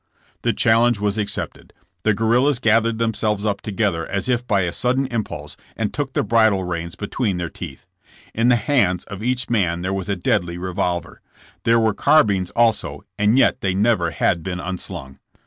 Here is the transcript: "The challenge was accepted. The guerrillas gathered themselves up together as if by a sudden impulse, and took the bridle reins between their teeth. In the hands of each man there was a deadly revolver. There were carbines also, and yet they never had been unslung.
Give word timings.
"The 0.41 0.51
challenge 0.51 0.99
was 0.99 1.19
accepted. 1.19 1.73
The 2.01 2.15
guerrillas 2.15 2.57
gathered 2.57 2.97
themselves 2.97 3.45
up 3.45 3.61
together 3.61 4.03
as 4.07 4.27
if 4.27 4.47
by 4.47 4.61
a 4.61 4.71
sudden 4.71 5.05
impulse, 5.05 5.57
and 5.77 5.93
took 5.93 6.13
the 6.13 6.23
bridle 6.23 6.63
reins 6.63 6.95
between 6.95 7.37
their 7.37 7.51
teeth. 7.51 7.85
In 8.33 8.47
the 8.47 8.55
hands 8.55 9.03
of 9.03 9.21
each 9.21 9.47
man 9.47 9.83
there 9.83 9.93
was 9.93 10.09
a 10.09 10.15
deadly 10.15 10.57
revolver. 10.57 11.21
There 11.65 11.77
were 11.79 11.93
carbines 11.93 12.49
also, 12.55 13.03
and 13.19 13.37
yet 13.37 13.61
they 13.61 13.75
never 13.75 14.09
had 14.09 14.41
been 14.41 14.59
unslung. 14.59 15.19